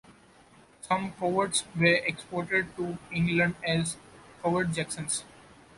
[0.81, 3.97] Some Coverts were exported to England as
[4.41, 5.23] Covert-Jacksons.